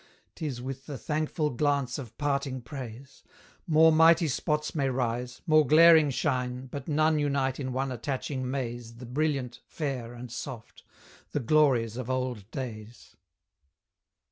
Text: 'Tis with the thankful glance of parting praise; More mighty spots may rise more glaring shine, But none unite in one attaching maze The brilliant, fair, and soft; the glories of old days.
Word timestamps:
'Tis 0.33 0.59
with 0.63 0.87
the 0.87 0.97
thankful 0.97 1.51
glance 1.51 1.99
of 1.99 2.17
parting 2.17 2.59
praise; 2.59 3.21
More 3.67 3.91
mighty 3.91 4.27
spots 4.27 4.73
may 4.73 4.89
rise 4.89 5.43
more 5.45 5.63
glaring 5.63 6.09
shine, 6.09 6.65
But 6.65 6.87
none 6.87 7.19
unite 7.19 7.59
in 7.59 7.71
one 7.71 7.91
attaching 7.91 8.49
maze 8.49 8.95
The 8.95 9.05
brilliant, 9.05 9.59
fair, 9.67 10.15
and 10.15 10.31
soft; 10.31 10.81
the 11.33 11.39
glories 11.39 11.97
of 11.97 12.09
old 12.09 12.49
days. 12.49 13.15